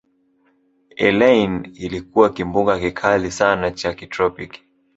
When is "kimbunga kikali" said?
2.29-3.31